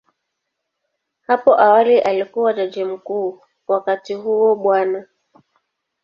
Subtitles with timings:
[1.27, 4.95] Hapo awali alikuwa Jaji Mkuu, wakati huo Bw.